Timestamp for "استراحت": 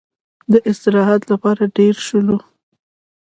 0.69-1.21